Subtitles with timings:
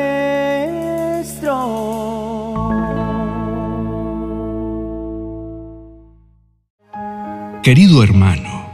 [7.63, 8.67] Querido hermano,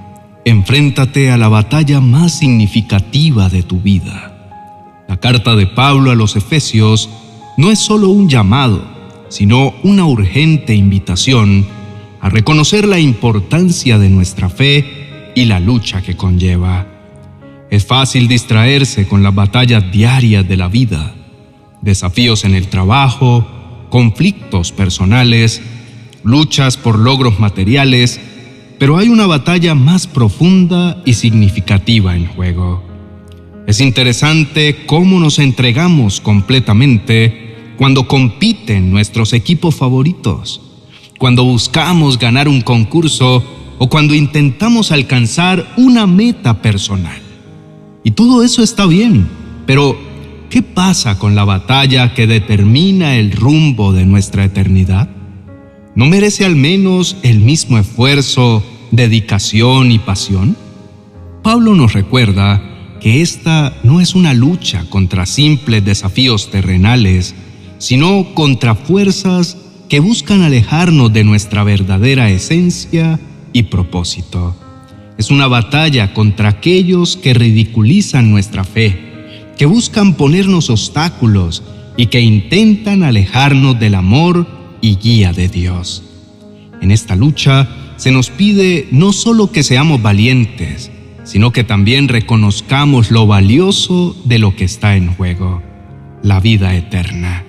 [0.47, 5.05] enfréntate a la batalla más significativa de tu vida.
[5.07, 7.11] La carta de Pablo a los Efesios
[7.59, 8.83] no es solo un llamado,
[9.29, 11.67] sino una urgente invitación
[12.23, 16.98] a reconocer la importancia de nuestra fe y la lucha que conlleva.
[17.71, 21.15] Es fácil distraerse con las batallas diarias de la vida,
[21.83, 23.47] desafíos en el trabajo,
[23.91, 25.61] conflictos personales,
[26.25, 28.21] luchas por logros materiales,
[28.79, 32.83] pero hay una batalla más profunda y significativa en juego.
[33.67, 40.63] Es interesante cómo nos entregamos completamente cuando compiten nuestros equipos favoritos,
[41.19, 43.45] cuando buscamos ganar un concurso
[43.77, 47.28] o cuando intentamos alcanzar una meta personal.
[48.09, 49.29] Y todo eso está bien,
[49.67, 49.95] pero
[50.49, 55.11] ¿qué pasa con la batalla que determina el rumbo de nuestra eternidad?
[55.95, 60.57] ¿No merece al menos el mismo esfuerzo, dedicación y pasión?
[61.43, 67.35] Pablo nos recuerda que esta no es una lucha contra simples desafíos terrenales,
[67.77, 69.59] sino contra fuerzas
[69.91, 73.21] que buscan alejarnos de nuestra verdadera esencia
[73.53, 74.57] y propósito.
[75.19, 81.65] Es una batalla contra aquellos que ridiculizan nuestra fe, que buscan ponernos obstáculos
[81.97, 84.47] y que intentan alejarnos del amor
[84.81, 86.05] y guía de Dios.
[86.81, 90.93] En esta lucha se nos pide no solo que seamos valientes,
[91.25, 95.61] sino que también reconozcamos lo valioso de lo que está en juego,
[96.23, 97.45] la vida eterna.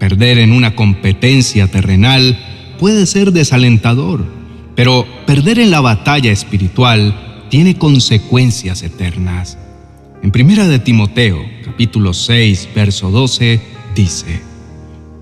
[0.00, 2.36] Perder en una competencia terrenal
[2.80, 4.39] puede ser desalentador,
[4.80, 9.58] pero perder en la batalla espiritual tiene consecuencias eternas.
[10.22, 13.60] En Primera de Timoteo, capítulo 6, verso 12,
[13.94, 14.40] dice: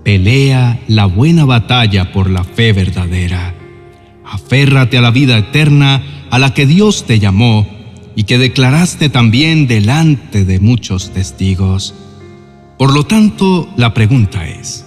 [0.05, 3.53] Pelea la buena batalla por la fe verdadera.
[4.23, 7.67] Aférrate a la vida eterna a la que Dios te llamó
[8.15, 11.93] y que declaraste también delante de muchos testigos.
[12.77, 14.85] Por lo tanto, la pregunta es,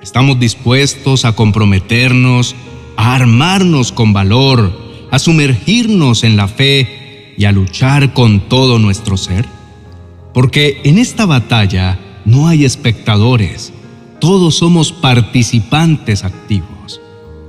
[0.00, 2.56] ¿estamos dispuestos a comprometernos
[3.00, 4.78] a armarnos con valor,
[5.10, 9.46] a sumergirnos en la fe y a luchar con todo nuestro ser?
[10.34, 13.72] Porque en esta batalla no hay espectadores,
[14.20, 17.00] todos somos participantes activos.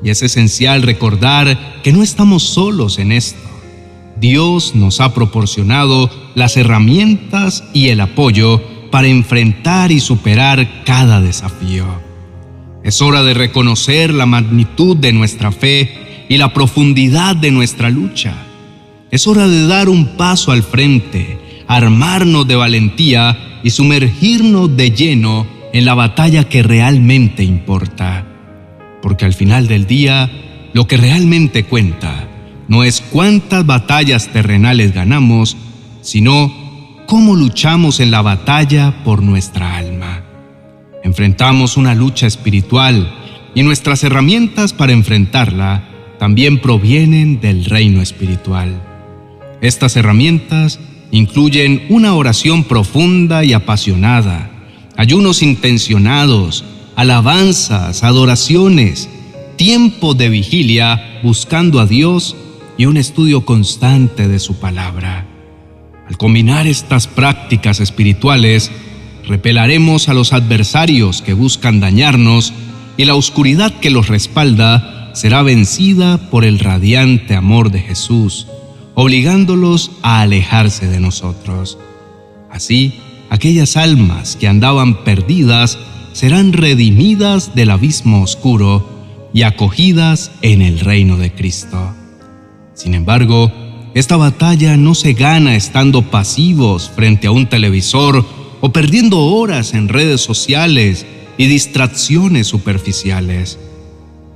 [0.01, 3.49] Y es esencial recordar que no estamos solos en esto.
[4.21, 12.10] Dios nos ha proporcionado las herramientas y el apoyo para enfrentar y superar cada desafío.
[12.83, 18.33] Es hora de reconocer la magnitud de nuestra fe y la profundidad de nuestra lucha.
[19.11, 25.45] Es hora de dar un paso al frente, armarnos de valentía y sumergirnos de lleno
[25.73, 28.25] en la batalla que realmente importa.
[29.01, 30.31] Porque al final del día,
[30.73, 32.27] lo que realmente cuenta
[32.67, 35.57] no es cuántas batallas terrenales ganamos,
[36.01, 36.51] sino
[37.05, 40.20] cómo luchamos en la batalla por nuestra alma.
[41.03, 43.11] Enfrentamos una lucha espiritual
[43.55, 45.87] y nuestras herramientas para enfrentarla
[46.19, 48.81] también provienen del reino espiritual.
[49.61, 50.79] Estas herramientas
[51.11, 54.51] incluyen una oración profunda y apasionada,
[54.95, 56.63] ayunos intencionados,
[56.95, 59.09] alabanzas, adoraciones,
[59.55, 62.35] tiempo de vigilia buscando a Dios
[62.77, 65.27] y un estudio constante de su palabra.
[66.07, 68.71] Al combinar estas prácticas espirituales,
[69.27, 72.53] repelaremos a los adversarios que buscan dañarnos
[72.97, 78.47] y la oscuridad que los respalda será vencida por el radiante amor de Jesús,
[78.93, 81.77] obligándolos a alejarse de nosotros.
[82.49, 82.99] Así,
[83.29, 85.77] aquellas almas que andaban perdidas
[86.13, 88.89] serán redimidas del abismo oscuro
[89.33, 91.93] y acogidas en el reino de Cristo.
[92.73, 93.51] Sin embargo,
[93.93, 98.25] esta batalla no se gana estando pasivos frente a un televisor
[98.61, 101.05] o perdiendo horas en redes sociales
[101.37, 103.59] y distracciones superficiales.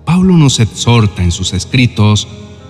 [0.06, 2.28] Pablo nos exhorta en sus escritos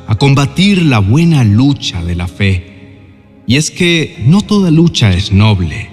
[0.07, 2.99] a combatir la buena lucha de la fe.
[3.47, 5.89] Y es que no toda lucha es noble,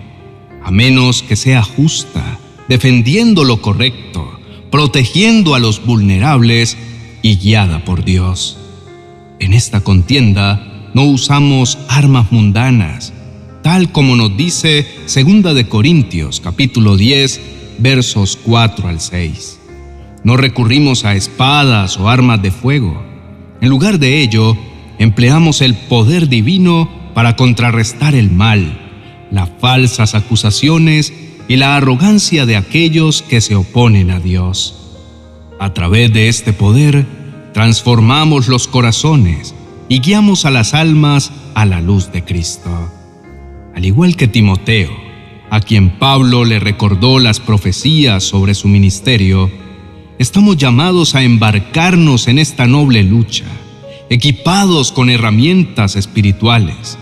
[0.64, 2.38] a menos que sea justa,
[2.68, 4.28] defendiendo lo correcto,
[4.70, 6.76] protegiendo a los vulnerables
[7.22, 8.58] y guiada por Dios.
[9.38, 13.12] En esta contienda no usamos armas mundanas,
[13.62, 17.40] tal como nos dice 2 de Corintios capítulo 10
[17.78, 19.60] versos 4 al 6.
[20.24, 23.02] No recurrimos a espadas o armas de fuego.
[23.60, 24.56] En lugar de ello,
[24.98, 28.78] empleamos el poder divino para contrarrestar el mal,
[29.30, 31.12] las falsas acusaciones
[31.48, 34.76] y la arrogancia de aquellos que se oponen a Dios.
[35.58, 37.06] A través de este poder,
[37.52, 39.54] transformamos los corazones
[39.88, 42.70] y guiamos a las almas a la luz de Cristo.
[43.74, 44.90] Al igual que Timoteo,
[45.50, 49.50] a quien Pablo le recordó las profecías sobre su ministerio,
[50.18, 53.44] estamos llamados a embarcarnos en esta noble lucha,
[54.10, 56.98] equipados con herramientas espirituales,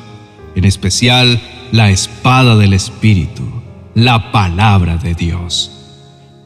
[0.54, 1.40] en especial
[1.72, 3.42] la espada del Espíritu,
[3.94, 5.72] la palabra de Dios.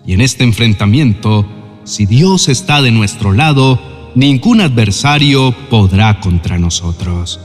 [0.07, 1.47] Y en este enfrentamiento,
[1.85, 3.81] si Dios está de nuestro lado,
[4.15, 7.41] ningún adversario podrá contra nosotros.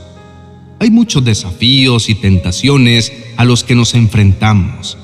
[0.82, 4.96] Hay muchos desafíos y tentaciones a los que nos enfrentamos.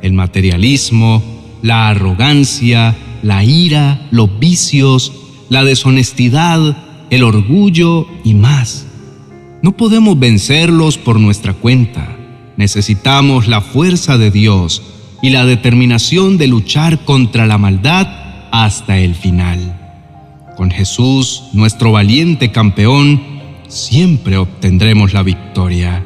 [0.00, 1.20] El materialismo,
[1.62, 5.12] la arrogancia, la ira, los vicios,
[5.48, 6.76] la deshonestidad,
[7.10, 8.86] el orgullo y más.
[9.62, 12.16] No podemos vencerlos por nuestra cuenta.
[12.56, 14.80] Necesitamos la fuerza de Dios
[15.22, 18.06] y la determinación de luchar contra la maldad
[18.52, 19.76] hasta el final.
[20.56, 23.35] Con Jesús, nuestro valiente campeón,
[23.68, 26.04] siempre obtendremos la victoria.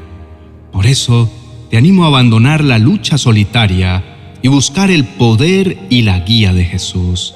[0.72, 1.30] Por eso,
[1.70, 4.04] te animo a abandonar la lucha solitaria
[4.42, 7.34] y buscar el poder y la guía de Jesús.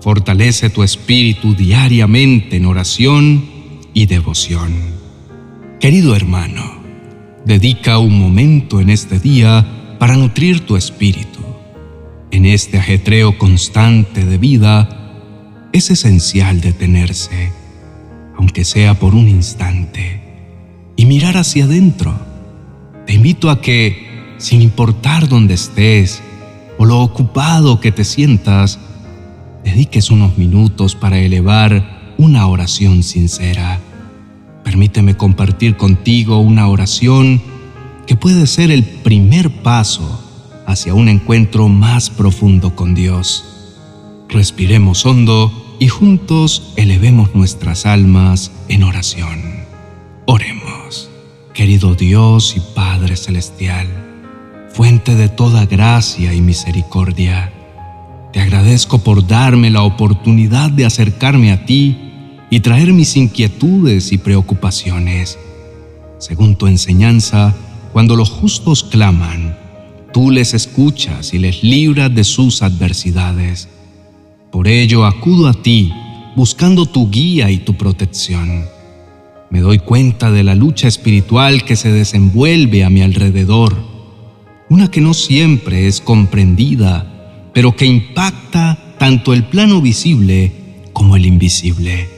[0.00, 3.44] Fortalece tu espíritu diariamente en oración
[3.94, 4.74] y devoción.
[5.80, 6.82] Querido hermano,
[7.44, 9.66] dedica un momento en este día
[9.98, 11.40] para nutrir tu espíritu.
[12.30, 14.88] En este ajetreo constante de vida,
[15.72, 17.52] es esencial detenerse,
[18.36, 20.22] aunque sea por un instante,
[20.96, 22.14] y mirar hacia adentro.
[23.06, 26.22] Te invito a que, sin importar dónde estés
[26.78, 28.78] o lo ocupado que te sientas,
[29.64, 33.80] dediques unos minutos para elevar una oración sincera.
[34.64, 37.40] Permíteme compartir contigo una oración
[38.06, 40.22] que puede ser el primer paso
[40.66, 43.44] hacia un encuentro más profundo con Dios.
[44.28, 49.64] Respiremos hondo y juntos elevemos nuestras almas en oración.
[50.26, 51.10] Oremos,
[51.54, 53.86] querido Dios y Padre Celestial,
[54.72, 57.52] fuente de toda gracia y misericordia.
[58.32, 61.96] Te agradezco por darme la oportunidad de acercarme a ti
[62.50, 65.38] y traer mis inquietudes y preocupaciones.
[66.18, 67.54] Según tu enseñanza,
[67.92, 69.56] cuando los justos claman,
[70.12, 73.68] tú les escuchas y les libras de sus adversidades.
[74.56, 75.92] Por ello acudo a ti,
[76.34, 78.64] buscando tu guía y tu protección.
[79.50, 83.76] Me doy cuenta de la lucha espiritual que se desenvuelve a mi alrededor,
[84.70, 90.52] una que no siempre es comprendida, pero que impacta tanto el plano visible
[90.94, 92.08] como el invisible.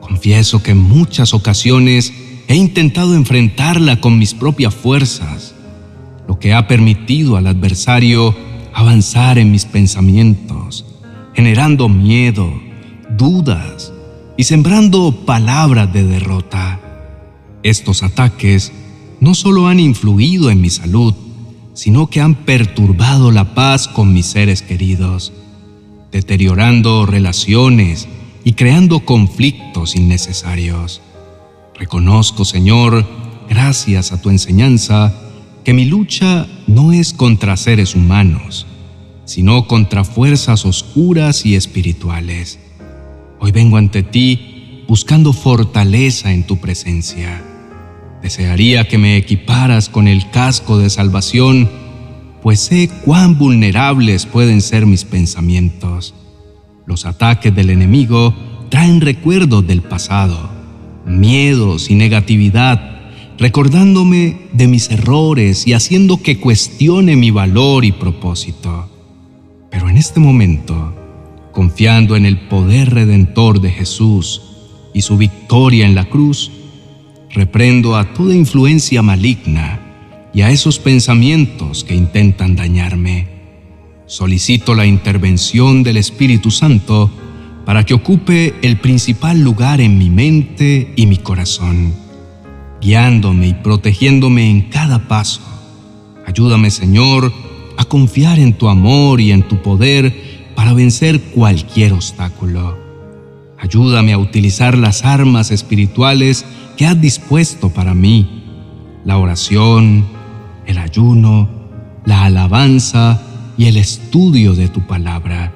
[0.00, 2.12] Confieso que en muchas ocasiones
[2.46, 5.56] he intentado enfrentarla con mis propias fuerzas,
[6.28, 8.36] lo que ha permitido al adversario
[8.72, 10.84] avanzar en mis pensamientos,
[11.36, 12.50] generando miedo,
[13.10, 13.92] dudas
[14.38, 16.80] y sembrando palabras de derrota.
[17.62, 18.72] Estos ataques
[19.20, 21.14] no solo han influido en mi salud,
[21.74, 25.34] sino que han perturbado la paz con mis seres queridos,
[26.10, 28.08] deteriorando relaciones
[28.42, 31.02] y creando conflictos innecesarios.
[31.78, 33.06] Reconozco, Señor,
[33.46, 35.12] gracias a tu enseñanza,
[35.64, 38.66] que mi lucha no es contra seres humanos,
[39.26, 42.58] sino contra fuerzas oscuras y espirituales.
[43.38, 47.42] Hoy vengo ante ti buscando fortaleza en tu presencia.
[48.22, 51.68] Desearía que me equiparas con el casco de salvación,
[52.40, 56.14] pues sé cuán vulnerables pueden ser mis pensamientos.
[56.86, 58.34] Los ataques del enemigo
[58.70, 60.50] traen recuerdos del pasado,
[61.04, 68.95] miedos y negatividad, recordándome de mis errores y haciendo que cuestione mi valor y propósito.
[69.76, 70.94] Pero en este momento,
[71.52, 74.40] confiando en el poder redentor de Jesús
[74.94, 76.50] y su victoria en la cruz,
[77.28, 79.78] reprendo a toda influencia maligna
[80.32, 83.28] y a esos pensamientos que intentan dañarme.
[84.06, 87.10] Solicito la intervención del Espíritu Santo
[87.66, 91.92] para que ocupe el principal lugar en mi mente y mi corazón,
[92.80, 95.42] guiándome y protegiéndome en cada paso.
[96.26, 97.30] Ayúdame, Señor,
[97.76, 100.14] a confiar en tu amor y en tu poder
[100.54, 102.78] para vencer cualquier obstáculo.
[103.58, 106.44] Ayúdame a utilizar las armas espirituales
[106.76, 108.44] que has dispuesto para mí,
[109.04, 110.06] la oración,
[110.66, 111.48] el ayuno,
[112.04, 113.22] la alabanza
[113.56, 115.52] y el estudio de tu palabra.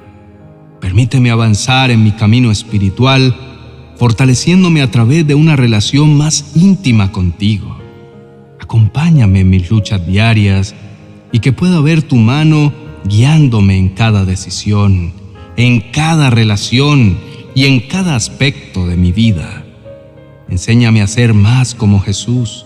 [0.79, 3.35] Permíteme avanzar en mi camino espiritual,
[3.97, 7.81] fortaleciéndome a través de una relación más íntima contigo
[8.71, 10.73] acompáñame en mis luchas diarias
[11.31, 12.73] y que pueda ver tu mano
[13.05, 15.13] guiándome en cada decisión,
[15.57, 17.17] en cada relación
[17.55, 19.65] y en cada aspecto de mi vida.
[20.49, 22.65] Enséñame a ser más como Jesús,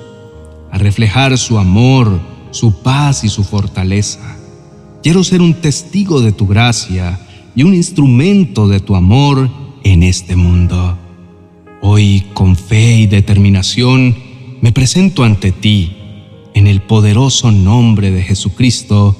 [0.71, 2.19] a reflejar su amor,
[2.51, 4.37] su paz y su fortaleza.
[5.03, 7.19] Quiero ser un testigo de tu gracia
[7.55, 9.49] y un instrumento de tu amor
[9.83, 10.97] en este mundo.
[11.81, 14.15] Hoy, con fe y determinación,
[14.61, 15.95] me presento ante ti
[16.55, 19.15] en el poderoso nombre de Jesucristo,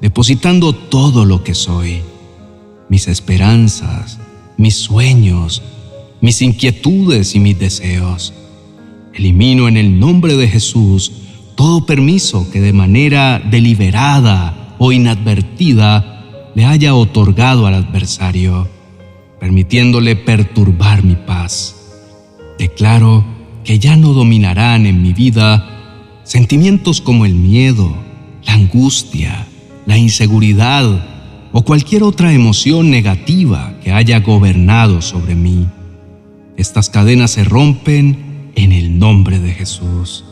[0.00, 2.02] depositando todo lo que soy,
[2.88, 4.18] mis esperanzas,
[4.56, 5.60] mis sueños,
[6.20, 8.32] mis inquietudes y mis deseos.
[9.12, 11.12] Elimino en el nombre de Jesús
[11.56, 18.68] todo permiso que de manera deliberada o inadvertida le haya otorgado al adversario,
[19.40, 21.74] permitiéndole perturbar mi paz.
[22.56, 23.24] Declaro
[23.64, 25.77] que ya no dominarán en mi vida
[26.28, 27.90] sentimientos como el miedo,
[28.44, 29.46] la angustia,
[29.86, 31.06] la inseguridad,
[31.52, 35.66] o cualquier otra emoción negativa que haya gobernado sobre mí.
[36.58, 40.22] Estas cadenas se rompen en el nombre de Jesús.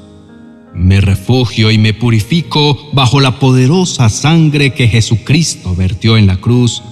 [0.75, 6.83] Me refugio y me purifico bajo la poderosa sangre que Jesucristo vertió en la cruz,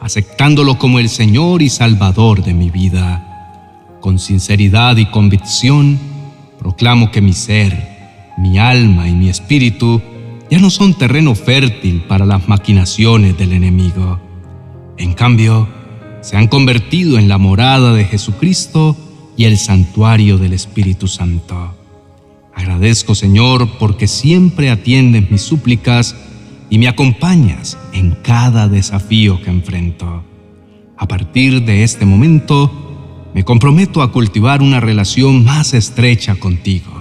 [0.00, 3.24] aceptándolo como el Señor y Salvador de mi vida.
[4.00, 5.96] Con sinceridad y convicción,
[6.58, 7.97] proclamo que mi ser,
[8.38, 10.00] mi alma y mi espíritu
[10.50, 14.20] ya no son terreno fértil para las maquinaciones del enemigo.
[14.96, 15.68] En cambio,
[16.22, 18.96] se han convertido en la morada de Jesucristo
[19.36, 21.74] y el santuario del Espíritu Santo.
[22.54, 26.16] Agradezco, Señor, porque siempre atiendes mis súplicas
[26.70, 30.24] y me acompañas en cada desafío que enfrento.
[30.96, 36.97] A partir de este momento, me comprometo a cultivar una relación más estrecha contigo,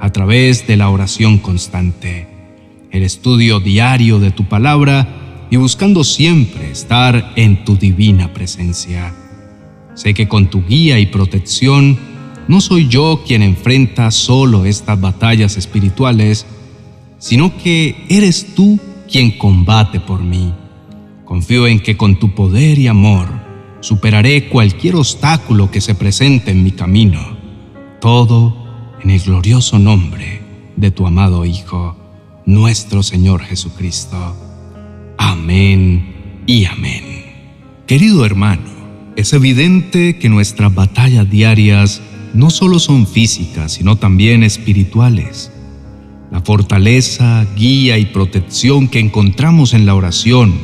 [0.00, 2.38] a través de la oración constante
[2.90, 9.14] el estudio diario de tu palabra y buscando siempre estar en tu divina presencia.
[9.94, 11.98] Sé que con tu guía y protección
[12.46, 16.46] no soy yo quien enfrenta solo estas batallas espirituales,
[17.18, 18.78] sino que eres tú
[19.10, 20.52] quien combate por mí.
[21.24, 23.28] Confío en que con tu poder y amor
[23.80, 27.36] superaré cualquier obstáculo que se presente en mi camino.
[28.00, 28.67] Todo
[29.02, 30.40] en el glorioso nombre
[30.76, 31.96] de tu amado Hijo
[32.46, 34.16] nuestro Señor Jesucristo.
[35.18, 37.02] Amén y amén.
[37.86, 38.62] Querido hermano,
[39.16, 42.00] es evidente que nuestras batallas diarias
[42.34, 45.52] no solo son físicas, sino también espirituales.
[46.30, 50.54] La fortaleza, guía y protección que encontramos en la oración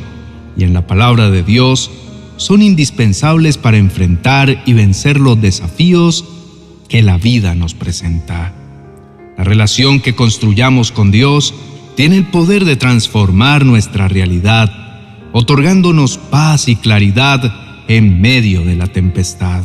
[0.57, 1.91] y en la palabra de Dios
[2.37, 6.34] son indispensables para enfrentar y vencer los desafíos
[6.87, 8.53] que la vida nos presenta.
[9.37, 11.53] La relación que construyamos con Dios
[11.95, 14.71] tiene el poder de transformar nuestra realidad,
[15.31, 17.53] otorgándonos paz y claridad
[17.87, 19.63] en medio de la tempestad.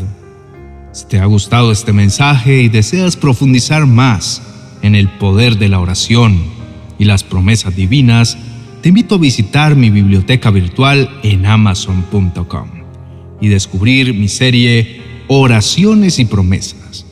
[0.93, 4.43] Si te ha gustado este mensaje y deseas profundizar más
[4.83, 6.43] en el poder de la oración
[6.99, 8.37] y las promesas divinas,
[8.83, 12.69] te invito a visitar mi biblioteca virtual en amazon.com
[13.41, 17.07] y descubrir mi serie Oraciones y Promesas.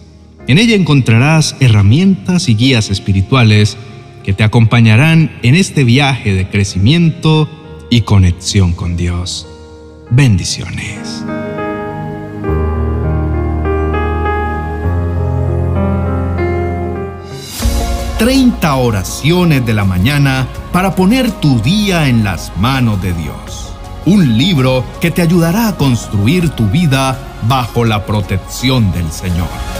[0.48, 3.76] En ella encontrarás herramientas y guías espirituales
[4.24, 7.50] que te acompañarán en este viaje de crecimiento
[7.90, 9.46] y conexión con Dios.
[10.08, 11.22] Bendiciones.
[18.18, 23.74] Treinta oraciones de la mañana para poner tu día en las manos de Dios.
[24.06, 29.77] Un libro que te ayudará a construir tu vida bajo la protección del Señor.